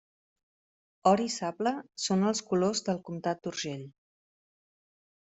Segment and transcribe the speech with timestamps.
[1.11, 1.73] Or i sable
[2.05, 3.85] són els colors del comtat d'Urgell.